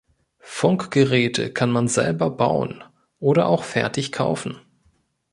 [0.39, 2.83] Funkgeräte kann man selber bauen
[3.19, 4.57] oder auch fertig kaufen.